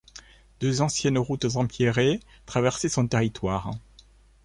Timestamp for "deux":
0.61-0.81